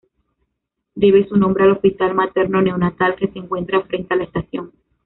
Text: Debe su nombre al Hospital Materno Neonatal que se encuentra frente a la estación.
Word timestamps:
Debe 0.95 1.27
su 1.29 1.37
nombre 1.37 1.63
al 1.63 1.73
Hospital 1.73 2.15
Materno 2.15 2.59
Neonatal 2.59 3.13
que 3.17 3.27
se 3.27 3.37
encuentra 3.37 3.83
frente 3.83 4.11
a 4.15 4.17
la 4.17 4.23
estación. 4.23 4.71